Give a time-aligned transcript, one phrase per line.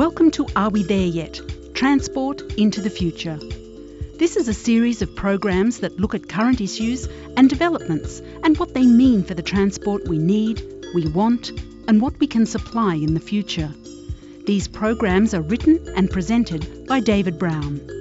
[0.00, 1.42] Welcome to Are We There Yet?
[1.74, 3.38] Transport into the Future.
[4.16, 7.06] This is a series of programs that look at current issues
[7.36, 10.62] and developments and what they mean for the transport we need,
[10.94, 11.50] we want,
[11.86, 13.70] and what we can supply in the future.
[14.46, 17.99] These programs are written and presented by David Brown.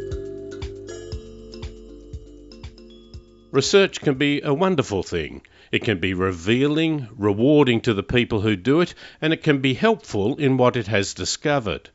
[3.52, 5.42] Research can be a wonderful thing.
[5.72, 9.74] It can be revealing, rewarding to the people who do it, and it can be
[9.74, 11.90] helpful in what it has discovered.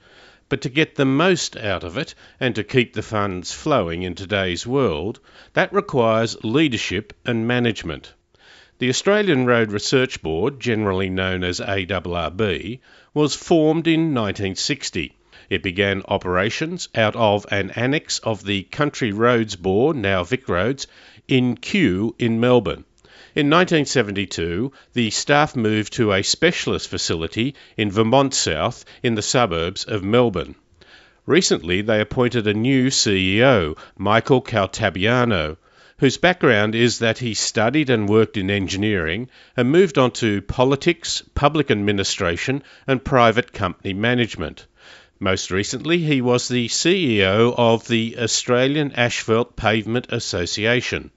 [0.48, 4.16] But to get the most out of it and to keep the funds flowing in
[4.16, 5.20] today's world,
[5.52, 8.14] that requires leadership and management.
[8.78, 12.80] The Australian Road Research Board, generally known as ARRB,
[13.14, 15.16] was formed in 1960.
[15.50, 20.86] It began operations out of an annex of the Country Roads Board, now VicRoads,
[21.28, 22.84] in Kew in Melbourne.
[23.34, 29.84] In 1972, the staff moved to a specialist facility in Vermont South in the suburbs
[29.84, 30.54] of Melbourne.
[31.26, 35.56] Recently, they appointed a new CEO, Michael Caltabiano,
[35.98, 41.22] whose background is that he studied and worked in engineering and moved on to politics,
[41.34, 44.66] public administration, and private company management.
[45.24, 51.12] Most recently, he was the CEO of the Australian Asphalt Pavement Association.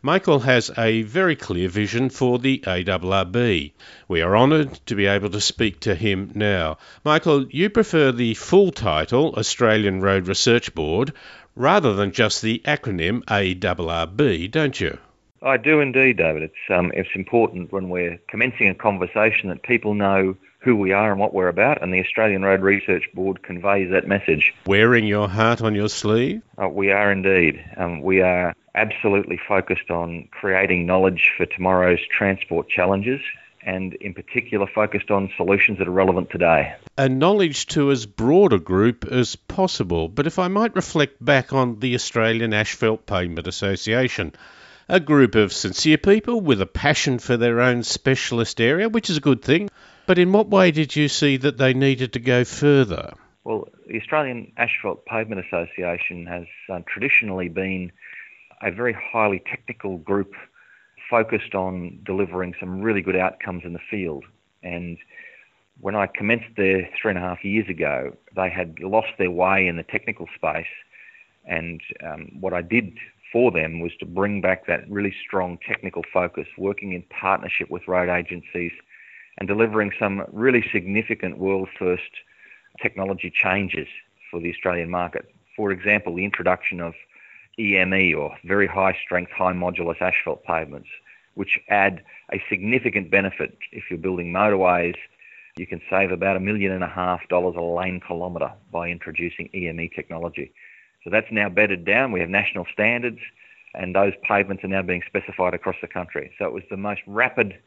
[0.00, 3.72] Michael has a very clear vision for the ARRB.
[4.06, 6.78] We are honoured to be able to speak to him now.
[7.04, 11.12] Michael, you prefer the full title, Australian Road Research Board,
[11.56, 14.98] rather than just the acronym ARRB, don't you?
[15.42, 16.44] I do indeed, David.
[16.44, 21.10] It's um, it's important when we're commencing a conversation that people know who we are
[21.10, 24.54] and what we're about, and the Australian Road Research Board conveys that message.
[24.66, 26.42] Wearing your heart on your sleeve?
[26.60, 27.64] Uh, we are indeed.
[27.76, 33.20] Um, we are absolutely focused on creating knowledge for tomorrow's transport challenges
[33.62, 36.74] and in particular focused on solutions that are relevant today.
[36.96, 40.08] And knowledge to as broad a group as possible.
[40.08, 44.32] But if I might reflect back on the Australian Asphalt Pavement Association,
[44.88, 49.18] a group of sincere people with a passion for their own specialist area, which is
[49.18, 49.68] a good thing.
[50.06, 53.12] But in what way did you see that they needed to go further?
[53.44, 57.92] Well, the Australian Asphalt Pavement Association has uh, traditionally been
[58.62, 60.32] a very highly technical group
[61.10, 64.24] focused on delivering some really good outcomes in the field.
[64.62, 64.98] And
[65.80, 69.66] when I commenced there three and a half years ago, they had lost their way
[69.66, 70.66] in the technical space.
[71.46, 72.98] And um, what I did
[73.32, 77.86] for them was to bring back that really strong technical focus, working in partnership with
[77.88, 78.72] road agencies
[79.38, 82.10] and delivering some really significant world first
[82.82, 83.86] technology changes
[84.30, 85.30] for the Australian market.
[85.56, 86.94] For example, the introduction of
[87.58, 90.88] EME or very high strength, high modulus asphalt pavements,
[91.34, 92.02] which add
[92.32, 94.96] a significant benefit if you're building motorways.
[95.56, 99.50] You can save about a million and a half dollars a lane kilometre by introducing
[99.54, 100.52] EME technology.
[101.04, 102.12] So that's now bedded down.
[102.12, 103.20] We have national standards,
[103.74, 106.32] and those pavements are now being specified across the country.
[106.38, 107.58] So it was the most rapid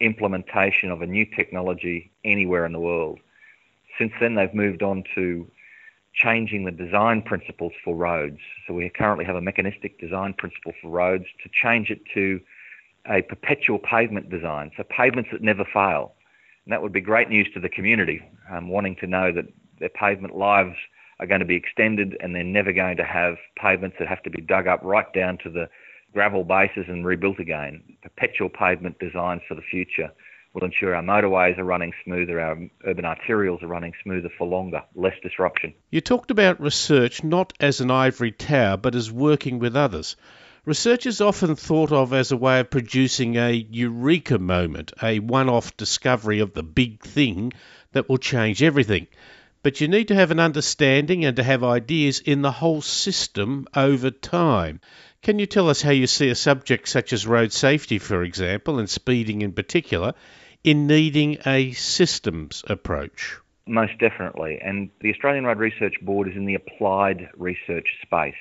[0.00, 3.18] implementation of a new technology anywhere in the world.
[3.98, 5.50] Since then, they've moved on to
[6.14, 8.40] changing the design principles for roads.
[8.66, 12.40] So we currently have a mechanistic design principle for roads to change it to
[13.08, 16.14] a perpetual pavement design, so pavements that never fail.
[16.64, 19.46] And that would be great news to the community, um, wanting to know that
[19.78, 20.76] their pavement lives
[21.18, 24.30] are going to be extended and they're never going to have pavements that have to
[24.30, 25.68] be dug up right down to the
[26.12, 27.82] gravel bases and rebuilt again.
[28.02, 30.10] Perpetual pavement designs for the future
[30.54, 34.82] will ensure our motorways are running smoother, our urban arterials are running smoother for longer,
[34.94, 35.74] less disruption.
[35.90, 40.16] You talked about research not as an ivory tower, but as working with others.
[40.64, 45.48] Research is often thought of as a way of producing a eureka moment, a one
[45.48, 47.52] off discovery of the big thing
[47.92, 49.06] that will change everything.
[49.62, 53.66] But you need to have an understanding and to have ideas in the whole system
[53.74, 54.80] over time.
[55.22, 58.78] Can you tell us how you see a subject such as road safety, for example,
[58.78, 60.14] and speeding in particular,
[60.62, 63.36] in needing a systems approach?
[63.66, 64.60] Most definitely.
[64.62, 68.34] And the Australian Road Research Board is in the applied research space.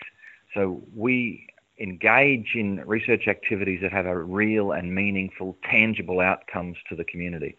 [0.54, 1.48] So we
[1.80, 7.58] engage in research activities that have a real and meaningful, tangible outcomes to the community.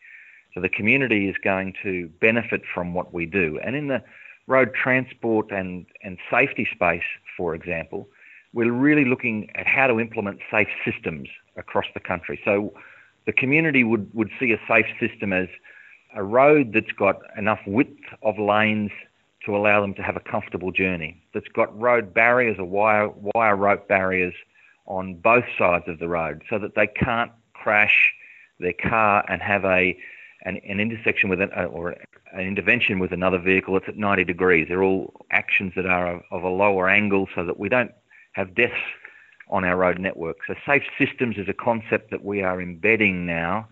[0.56, 3.60] So the community is going to benefit from what we do.
[3.62, 4.02] And in the
[4.46, 7.04] road transport and, and safety space,
[7.36, 8.08] for example,
[8.54, 12.40] we're really looking at how to implement safe systems across the country.
[12.42, 12.72] So
[13.26, 15.48] the community would, would see a safe system as
[16.14, 18.92] a road that's got enough width of lanes
[19.44, 23.56] to allow them to have a comfortable journey, that's got road barriers or wire, wire
[23.56, 24.32] rope barriers
[24.86, 28.14] on both sides of the road so that they can't crash
[28.58, 29.94] their car and have a
[30.42, 31.96] an, an intersection with an, uh, or
[32.32, 34.66] an intervention with another vehicle, it's at 90 degrees.
[34.68, 37.92] They're all actions that are of a lower angle so that we don't
[38.32, 38.74] have deaths
[39.48, 40.38] on our road network.
[40.46, 43.68] So safe systems is a concept that we are embedding now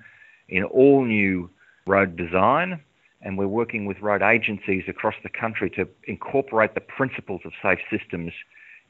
[0.48, 1.50] in all new
[1.86, 2.80] road design
[3.24, 7.80] and we're working with road agencies across the country to incorporate the principles of safe
[7.90, 8.32] systems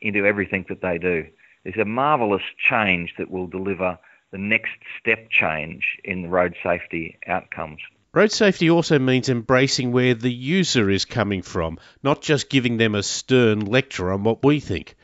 [0.00, 1.26] into everything that they do.
[1.64, 3.98] It's a marvellous change that will deliver
[4.34, 7.78] the next step change in road safety outcomes.
[8.12, 12.96] Road safety also means embracing where the user is coming from, not just giving them
[12.96, 14.96] a stern lecture on what we think.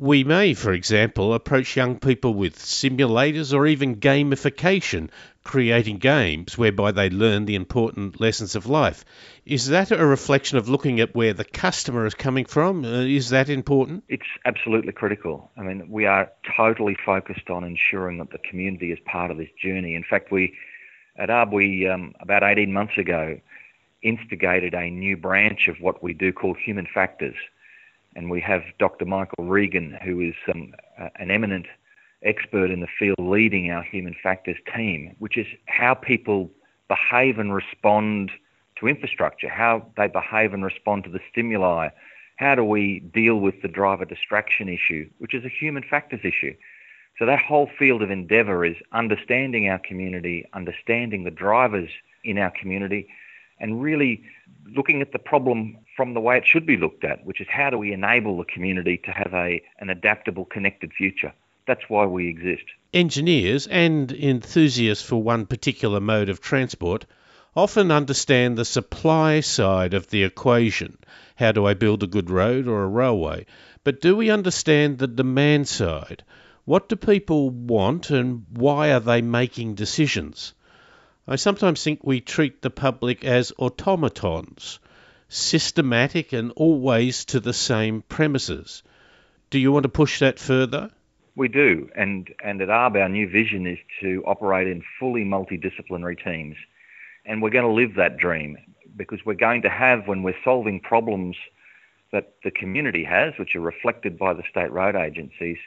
[0.00, 5.10] We may, for example, approach young people with simulators or even gamification,
[5.42, 9.04] creating games whereby they learn the important lessons of life.
[9.44, 12.84] Is that a reflection of looking at where the customer is coming from?
[12.84, 14.04] Uh, is that important?
[14.08, 15.50] It's absolutely critical.
[15.56, 19.50] I mean, we are totally focused on ensuring that the community is part of this
[19.60, 19.96] journey.
[19.96, 20.54] In fact, we
[21.16, 23.40] at ARB, we um, about 18 months ago
[24.02, 27.34] instigated a new branch of what we do called human factors
[28.16, 29.04] and we have Dr.
[29.04, 30.74] Michael Regan, who is um,
[31.16, 31.66] an eminent
[32.22, 36.50] expert in the field leading our human factors team, which is how people
[36.88, 38.30] behave and respond
[38.76, 41.88] to infrastructure, how they behave and respond to the stimuli.
[42.36, 46.54] How do we deal with the driver distraction issue, which is a human factors issue?
[47.18, 51.90] So that whole field of endeavour is understanding our community, understanding the drivers
[52.22, 53.08] in our community,
[53.60, 54.22] and really
[54.74, 57.70] looking at the problem from the way it should be looked at, which is how
[57.70, 61.32] do we enable the community to have a, an adaptable, connected future.
[61.66, 62.64] That's why we exist.
[62.94, 67.04] Engineers and enthusiasts for one particular mode of transport
[67.56, 70.96] often understand the supply side of the equation.
[71.36, 73.46] How do I build a good road or a railway?
[73.84, 76.22] But do we understand the demand side?
[76.64, 80.54] What do people want and why are they making decisions?
[81.30, 84.78] I sometimes think we treat the public as automatons,
[85.28, 88.82] systematic and always to the same premises.
[89.50, 90.90] Do you want to push that further?
[91.36, 96.16] We do, and, and at ARB, our new vision is to operate in fully multidisciplinary
[96.24, 96.56] teams.
[97.26, 98.56] And we're going to live that dream
[98.96, 101.36] because we're going to have, when we're solving problems
[102.10, 105.58] that the community has, which are reflected by the state road agencies,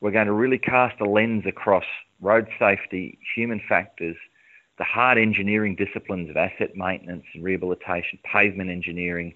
[0.00, 1.84] we're going to really cast a lens across
[2.20, 4.16] road safety, human factors,
[4.78, 9.34] the hard engineering disciplines of asset maintenance and rehabilitation, pavement engineering.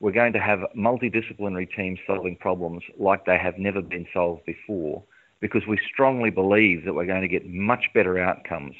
[0.00, 5.02] We're going to have multidisciplinary teams solving problems like they have never been solved before
[5.40, 8.74] because we strongly believe that we're going to get much better outcomes.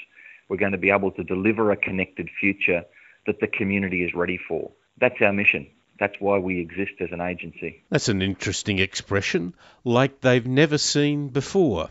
[0.49, 2.84] We're going to be able to deliver a connected future
[3.26, 4.70] that the community is ready for.
[5.00, 5.66] That's our mission.
[5.99, 7.84] That's why we exist as an agency.
[7.90, 11.90] That's an interesting expression, like they've never seen before.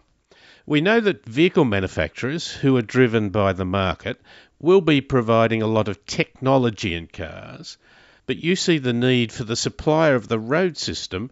[0.66, 4.22] We know that vehicle manufacturers, who are driven by the market,
[4.60, 7.78] will be providing a lot of technology in cars,
[8.26, 11.32] but you see the need for the supplier of the road system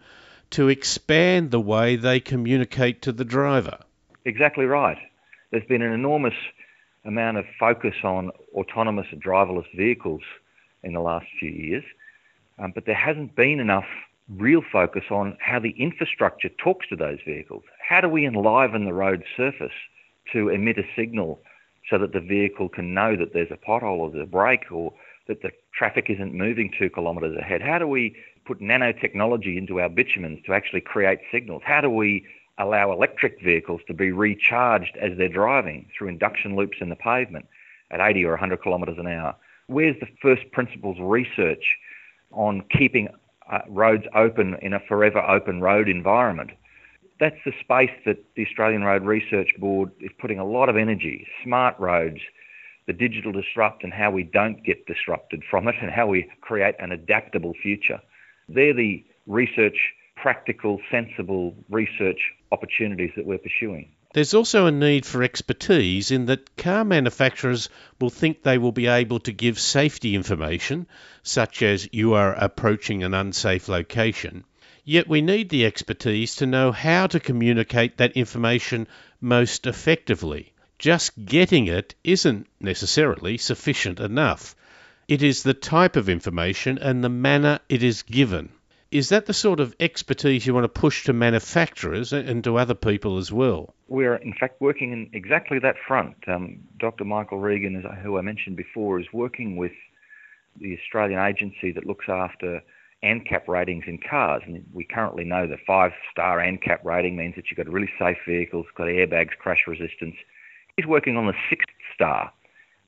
[0.50, 3.78] to expand the way they communicate to the driver.
[4.26, 4.98] Exactly right.
[5.50, 6.36] There's been an enormous
[7.06, 10.24] amount of focus on autonomous driverless vehicles
[10.84, 11.86] in the last few years,
[12.60, 13.88] um, but there hasn't been enough
[14.30, 17.64] real focus on how the infrastructure talks to those vehicles.
[17.88, 19.74] How do we enliven the road surface
[20.32, 21.40] to emit a signal
[21.90, 24.94] so that the vehicle can know that there's a pothole or there's a break or
[25.28, 27.62] that the traffic isn't moving two kilometres ahead?
[27.62, 28.16] How do we
[28.46, 31.62] put nanotechnology into our bitumens to actually create signals?
[31.66, 32.26] How do we
[32.58, 37.46] allow electric vehicles to be recharged as they're driving through induction loops in the pavement
[37.92, 39.36] at 80 or 100 kilometres an hour?
[39.68, 41.78] Where's the first principles research
[42.32, 43.08] on keeping
[43.52, 46.52] uh, roads open in a forever open road environment.
[47.20, 51.28] That's the space that the Australian Road Research Board is putting a lot of energy.
[51.44, 52.20] Smart roads,
[52.88, 56.76] the digital disrupt and how we don't get disrupted from it and how we create
[56.80, 58.02] an adaptable future.
[58.50, 63.92] They're the research, practical, sensible research opportunities that we're pursuing.
[64.14, 68.88] There's also a need for expertise in that car manufacturers will think they will be
[68.88, 70.88] able to give safety information,
[71.24, 74.44] such as you are approaching an unsafe location.
[74.84, 78.88] Yet we need the expertise to know how to communicate that information
[79.22, 80.52] most effectively.
[80.78, 84.58] Just getting it isn't necessarily sufficient enough.
[85.08, 88.50] It is the type of information and the manner it is given.
[88.92, 92.76] Is that the sort of expertise you want to push to manufacturers and to other
[92.76, 93.74] people as well?
[93.88, 96.16] We're in fact working in exactly that front.
[96.28, 97.06] Um, Dr.
[97.06, 99.72] Michael Regan, who I mentioned before, is working with
[100.60, 102.62] the Australian agency that looks after
[103.02, 104.44] ANCAP ratings in cars.
[104.46, 108.18] And we currently know the five star ANCAP rating means that you've got really safe
[108.28, 110.18] vehicles, got airbags, crash resistance.
[110.76, 112.34] He's working on the sixth star.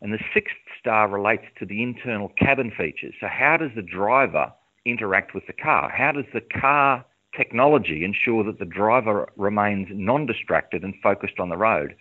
[0.02, 3.14] And the sixth star relates to the internal cabin features.
[3.22, 4.52] So, how does the driver
[4.86, 5.90] interact with the car?
[5.90, 11.50] How does the car technology ensure that the driver remains non distracted and focused on
[11.50, 11.96] the road?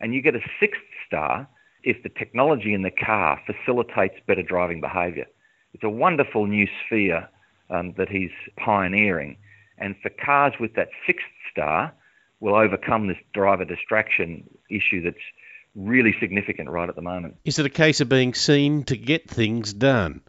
[0.00, 1.48] And you get a sixth star
[1.84, 5.26] if the technology in the car facilitates better driving behaviour.
[5.74, 7.28] It's a wonderful new sphere
[7.70, 9.36] um, that he's pioneering.
[9.78, 11.92] And for cars with that sixth star,
[12.42, 15.16] will overcome this driver distraction issue that's
[15.76, 17.36] really significant right at the moment.
[17.44, 20.20] Is it a case of being seen to get things done?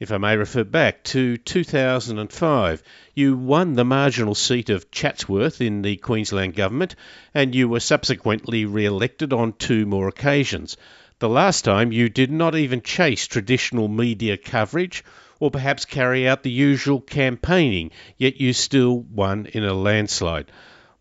[0.00, 2.82] If I may refer back to 2005,
[3.14, 6.96] you won the marginal seat of Chatsworth in the Queensland Government
[7.34, 10.78] and you were subsequently re elected on two more occasions.
[11.18, 15.04] The last time you did not even chase traditional media coverage
[15.38, 20.50] or perhaps carry out the usual campaigning, yet you still won in a landslide.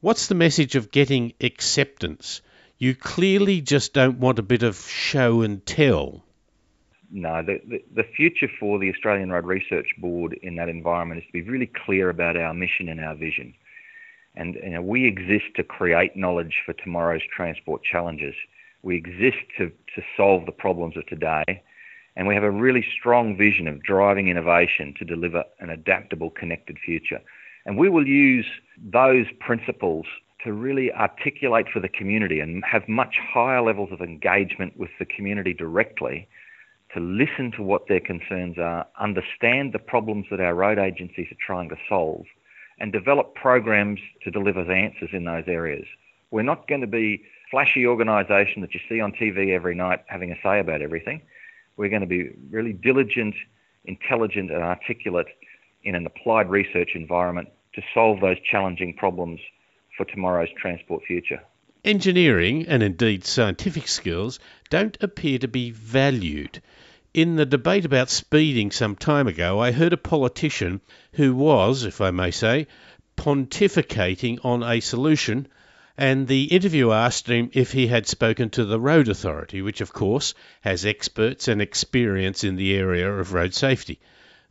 [0.01, 2.41] What's the message of getting acceptance?
[2.77, 6.25] You clearly just don't want a bit of show and tell.
[7.11, 11.27] No, the, the, the, future for the Australian Road Research Board in that environment is
[11.27, 13.55] to be really clear about our mission and our vision.
[14.35, 18.35] And you know, we exist to create knowledge for tomorrow's transport challenges.
[18.83, 21.63] We exist to, to solve the problems of today.
[22.15, 26.77] And we have a really strong vision of driving innovation to deliver an adaptable, connected
[26.77, 27.21] future.
[27.65, 28.45] And we will use
[28.77, 30.05] those principles
[30.43, 35.05] to really articulate for the community and have much higher levels of engagement with the
[35.05, 36.27] community directly
[36.93, 41.37] to listen to what their concerns are, understand the problems that our road agencies are
[41.45, 42.25] trying to solve,
[42.79, 45.85] and develop programs to deliver the answers in those areas.
[46.31, 50.31] We're not going to be flashy organisation that you see on TV every night having
[50.31, 51.21] a say about everything.
[51.77, 53.35] We're going to be really diligent,
[53.85, 55.27] intelligent, and articulate
[55.83, 59.39] in an applied research environment to solve those challenging problems
[59.95, 61.41] for tomorrow's transport future.
[61.85, 64.37] Engineering and indeed scientific skills
[64.69, 66.61] don't appear to be valued.
[67.13, 70.81] In the debate about speeding some time ago, I heard a politician
[71.13, 72.67] who was, if I may say,
[73.15, 75.47] pontificating on a solution,
[75.97, 79.93] and the interviewer asked him if he had spoken to the Road Authority, which of
[79.93, 83.99] course has experts and experience in the area of road safety.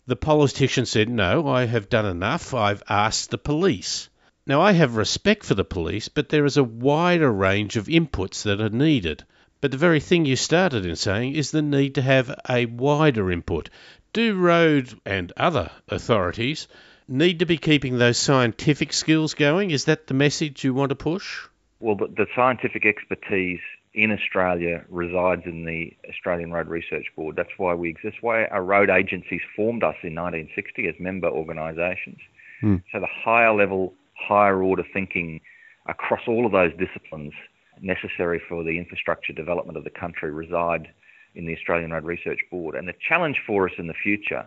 [0.07, 2.55] The politician said, No, I have done enough.
[2.55, 4.08] I've asked the police.
[4.49, 8.45] Now, I have respect for the police, but there is a wider range of inputs
[8.45, 9.23] that are needed.
[9.61, 13.31] But the very thing you started in saying is the need to have a wider
[13.31, 13.69] input.
[14.15, 16.67] Do road and other authorities
[17.07, 19.71] need to be keeping those scientific skills going?
[19.71, 21.47] Is that the message you want to push?
[21.81, 23.61] Well, the, the scientific expertise
[23.93, 27.37] in Australia resides in the Australian Road Research Board.
[27.37, 32.19] That's why we exist, why our road agencies formed us in 1960 as member organisations.
[32.63, 32.77] Hmm.
[32.93, 35.41] So the higher level higher order thinking
[35.87, 37.33] across all of those disciplines
[37.81, 40.89] necessary for the infrastructure development of the country reside
[41.35, 42.75] in the Australian Road Research Board.
[42.75, 44.47] And the challenge for us in the future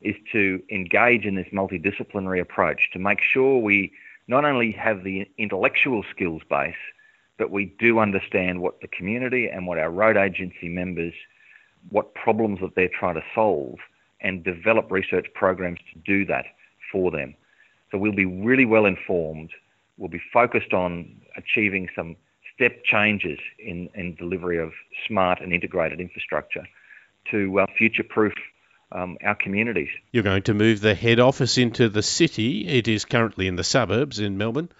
[0.00, 3.92] is to engage in this multidisciplinary approach to make sure we
[4.28, 6.74] not only have the intellectual skills base,
[7.38, 11.14] but we do understand what the community and what our road agency members,
[11.90, 13.78] what problems that they're trying to solve,
[14.20, 16.44] and develop research programs to do that
[16.92, 17.34] for them.
[17.90, 19.50] So we'll be really well informed.
[19.96, 22.16] We'll be focused on achieving some
[22.54, 24.72] step changes in, in delivery of
[25.06, 26.64] smart and integrated infrastructure
[27.30, 28.32] to uh, future proof
[28.92, 29.88] um, our communities.
[30.12, 32.66] You're going to move the head office into the city.
[32.66, 34.70] It is currently in the suburbs in Melbourne.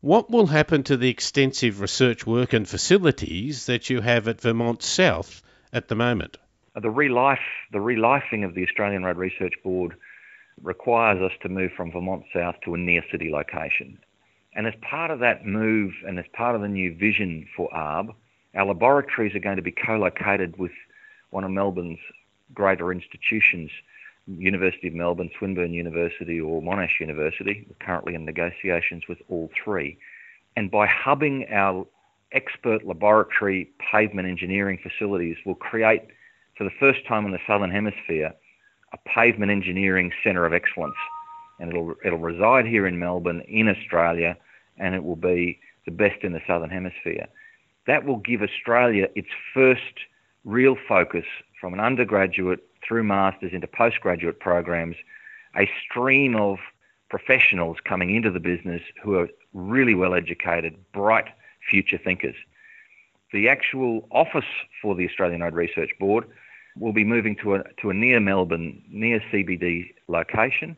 [0.00, 4.82] What will happen to the extensive research work and facilities that you have at Vermont
[4.82, 6.36] South at the moment?
[6.74, 7.38] The relife,
[7.72, 9.96] the relifing of the Australian Road Research Board
[10.62, 13.98] requires us to move from Vermont South to a near city location.
[14.54, 18.14] And as part of that move and as part of the new vision for ARB,
[18.54, 20.72] our laboratories are going to be co-located with
[21.30, 21.98] one of Melbourne's
[22.54, 23.70] greater institutions,
[24.26, 27.66] University of Melbourne, Swinburne University or Monash University.
[27.68, 29.98] We're currently in negotiations with all three.
[30.56, 31.86] And by hubbing our
[32.32, 36.02] expert laboratory pavement engineering facilities, we'll create,
[36.56, 38.34] for the first time in the Southern Hemisphere,
[38.92, 40.96] a pavement engineering centre of excellence.
[41.60, 44.36] And it'll, it'll reside here in Melbourne, in Australia,
[44.76, 47.26] and it will be the best in the Southern Hemisphere.
[47.86, 50.00] That will give Australia its first
[50.44, 51.24] real focus
[51.60, 54.96] from an undergraduate through masters into postgraduate programs,
[55.56, 56.58] a stream of
[57.10, 61.26] professionals coming into the business who are really well educated, bright
[61.68, 62.36] future thinkers.
[63.32, 64.44] The actual office
[64.80, 66.24] for the Australian Road Research Board
[66.78, 70.76] will be moving to a, to a near Melbourne, near CBD location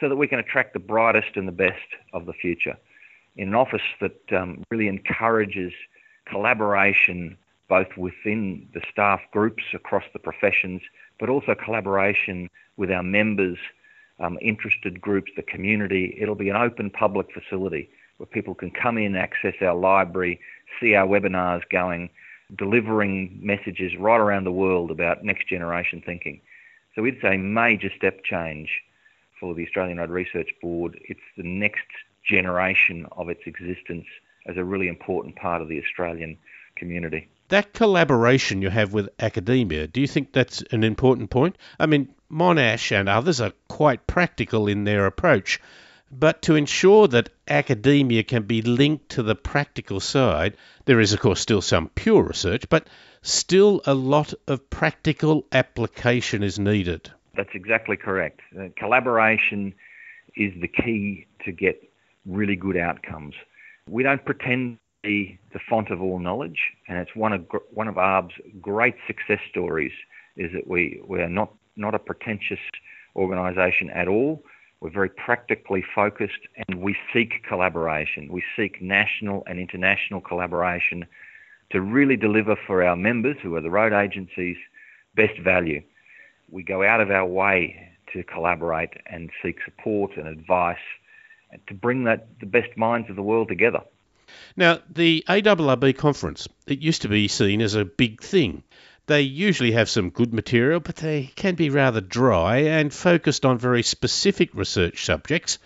[0.00, 2.76] so that we can attract the brightest and the best of the future
[3.36, 5.72] in an office that um, really encourages
[6.26, 7.36] collaboration
[7.68, 10.82] both within the staff groups across the professions,
[11.18, 13.58] but also collaboration with our members,
[14.20, 16.16] um, interested groups, the community.
[16.20, 20.38] It'll be an open public facility where people can come in, access our library,
[20.80, 22.10] see our webinars going,
[22.56, 26.40] delivering messages right around the world about next generation thinking.
[26.94, 28.68] So it's a major step change
[29.40, 30.98] for the Australian Road Research Board.
[31.08, 31.86] It's the next
[32.24, 34.06] generation of its existence
[34.46, 36.38] as a really important part of the Australian
[36.76, 37.28] community.
[37.48, 41.56] That collaboration you have with academia, do you think that's an important point?
[41.78, 45.60] I mean, Monash and others are quite practical in their approach,
[46.18, 51.20] but to ensure that academia can be linked to the practical side, there is, of
[51.20, 52.88] course, still some pure research, but
[53.22, 57.10] still a lot of practical application is needed.
[57.36, 58.40] That's exactly correct.
[58.58, 59.74] Uh, collaboration
[60.36, 61.82] is the key to get
[62.26, 63.34] really good outcomes.
[63.88, 67.88] We don't pretend to be the font of all knowledge, and it's one of one
[67.88, 69.92] of ARB's great success stories
[70.36, 72.58] is that we, we are not, not a pretentious
[73.14, 74.42] organisation at all.
[74.84, 78.28] We're very practically focused and we seek collaboration.
[78.30, 81.06] We seek national and international collaboration
[81.70, 84.58] to really deliver for our members, who are the road agencies,
[85.16, 85.82] best value.
[86.50, 90.76] We go out of our way to collaborate and seek support and advice
[91.66, 93.80] to bring that the best minds of the world together.
[94.54, 98.62] Now, the ARRB conference, it used to be seen as a big thing.
[99.06, 103.58] They usually have some good material, but they can be rather dry and focused on
[103.58, 105.58] very specific research subjects,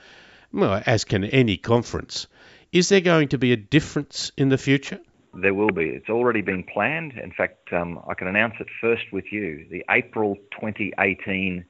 [0.53, 2.27] well, as can any conference.
[2.73, 4.99] Is there going to be a difference in the future?
[5.35, 5.85] There will be.
[5.85, 7.13] It's already been planned.
[7.13, 9.67] In fact, um, I can announce it first with you.
[9.71, 11.65] The April 2018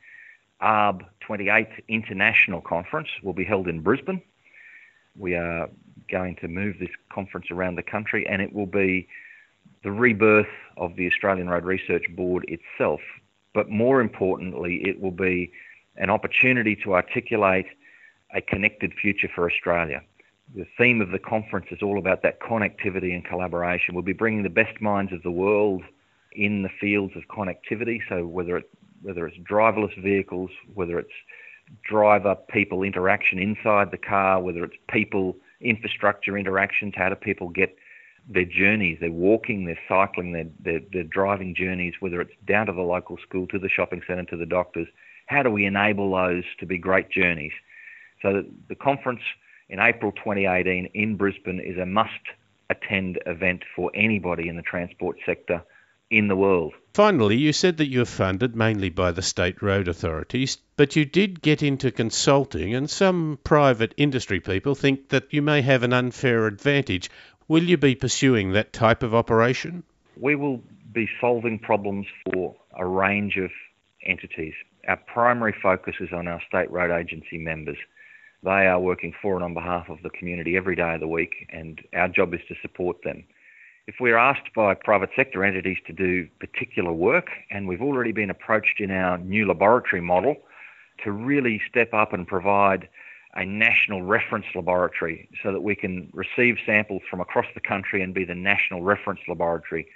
[0.62, 4.22] ARB 28th International Conference will be held in Brisbane.
[5.16, 5.68] We are
[6.10, 9.08] going to move this conference around the country and it will be
[9.82, 13.00] the rebirth of the Australian Road Research Board itself.
[13.54, 15.52] But more importantly, it will be
[15.96, 17.66] an opportunity to articulate
[18.34, 20.02] a connected future for Australia.
[20.54, 23.94] The theme of the conference is all about that connectivity and collaboration.
[23.94, 25.82] We'll be bringing the best minds of the world
[26.32, 28.00] in the fields of connectivity.
[28.08, 28.70] So whether it
[29.02, 31.12] whether it's driverless vehicles, whether it's
[31.84, 37.76] driver people interaction inside the car, whether it's people infrastructure interactions, how do people get
[38.28, 42.72] their journeys, their walking, their cycling, their, their, their driving journeys, whether it's down to
[42.72, 44.88] the local school, to the shopping centre, to the doctors,
[45.26, 47.52] how do we enable those to be great journeys?
[48.22, 49.22] So the conference
[49.68, 52.12] in April 2018 in Brisbane is a must
[52.70, 55.62] attend event for anybody in the transport sector
[56.10, 56.72] in the world.
[56.94, 61.04] Finally, you said that you are funded mainly by the state road authorities, but you
[61.04, 65.92] did get into consulting, and some private industry people think that you may have an
[65.92, 67.10] unfair advantage.
[67.48, 69.82] Will you be pursuing that type of operation?
[70.20, 73.50] We will be solving problems for a range of
[74.06, 74.54] entities.
[74.86, 77.78] Our primary focus is on our state road agency members.
[78.42, 81.48] They are working for and on behalf of the community every day of the week,
[81.50, 83.24] and our job is to support them
[83.88, 88.28] if we're asked by private sector entities to do particular work, and we've already been
[88.28, 90.36] approached in our new laboratory model
[91.02, 92.86] to really step up and provide
[93.38, 98.12] a national reference laboratory so that we can receive samples from across the country and
[98.12, 99.86] be the national reference laboratory.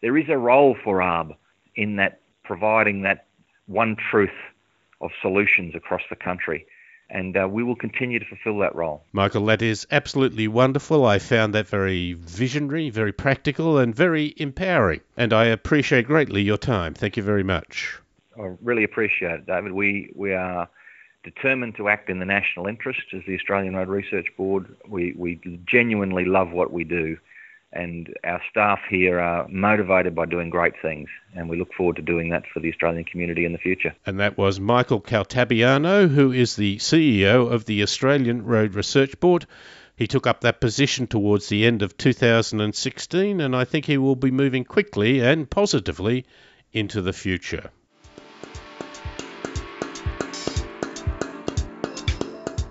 [0.00, 1.34] There is a role for ARB
[1.74, 3.26] in that providing that
[3.66, 4.30] one truth
[5.00, 6.66] of solutions across the country
[7.10, 9.04] and uh, we will continue to fulfill that role.
[9.12, 11.04] Michael, that is absolutely wonderful.
[11.04, 15.02] I found that very visionary, very practical, and very empowering.
[15.16, 16.94] And I appreciate greatly your time.
[16.94, 17.98] Thank you very much.
[18.38, 19.72] I really appreciate it, David.
[19.72, 20.70] We, we are
[21.24, 24.74] determined to act in the national interest as the Australian Road Research Board.
[24.86, 27.16] We, we genuinely love what we do
[27.72, 32.02] and our staff here are motivated by doing great things, and we look forward to
[32.02, 33.94] doing that for the Australian community in the future.
[34.04, 39.46] And that was Michael Caltabiano, who is the CEO of the Australian Road Research Board.
[39.96, 44.16] He took up that position towards the end of 2016, and I think he will
[44.16, 46.26] be moving quickly and positively
[46.72, 47.70] into the future.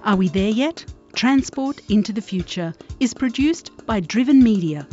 [0.04, 0.84] Are we there yet?
[1.14, 4.88] Transport into the Future is produced by Driven Media.